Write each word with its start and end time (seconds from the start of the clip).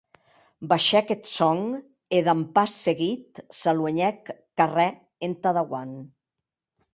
Baishèc 0.69 1.07
eth 1.15 1.27
sòn, 1.33 1.59
e, 2.17 2.21
damb 2.27 2.47
pas 2.55 2.77
seguit, 2.85 3.43
s’aluenhèc 3.59 4.23
carrèr 4.57 4.89
entà 5.29 5.49
dauant. 5.59 5.95